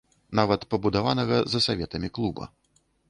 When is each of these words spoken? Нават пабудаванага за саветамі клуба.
Нават 0.39 0.63
пабудаванага 0.71 1.37
за 1.53 1.59
саветамі 1.67 2.09
клуба. 2.17 2.49